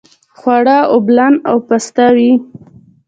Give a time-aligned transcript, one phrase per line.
[0.37, 2.31] خواړه اوبلن او پستوي.